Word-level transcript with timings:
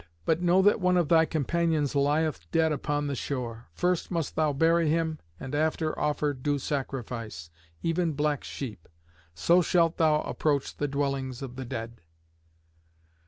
But 0.25 0.41
know 0.41 0.63
that 0.63 0.81
one 0.81 0.97
of 0.97 1.09
thy 1.09 1.25
companions 1.25 1.93
lieth 1.93 2.49
dead 2.49 2.71
upon 2.71 3.05
the 3.05 3.13
shore. 3.13 3.67
First 3.71 4.09
must 4.09 4.35
thou 4.35 4.51
bury 4.51 4.89
him, 4.89 5.19
and 5.39 5.53
after 5.53 5.95
offer 5.99 6.33
due 6.33 6.57
sacrifice, 6.57 7.51
even 7.83 8.13
black 8.13 8.43
sheep. 8.43 8.89
So 9.35 9.61
shalt 9.61 9.97
thou 9.97 10.21
approach 10.21 10.75
the 10.75 10.87
dwellings 10.87 11.43
of 11.43 11.55
the 11.55 11.65
dead." 11.65 12.01